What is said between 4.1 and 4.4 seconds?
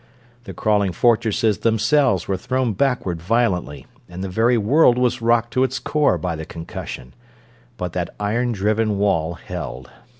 the